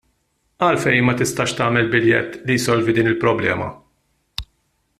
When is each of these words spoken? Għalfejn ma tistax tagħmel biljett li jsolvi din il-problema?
Għalfejn 0.67 1.03
ma 1.09 1.13
tistax 1.19 1.53
tagħmel 1.59 1.91
biljett 1.91 2.39
li 2.47 2.57
jsolvi 2.63 2.97
din 3.01 3.11
il-problema? 3.13 3.69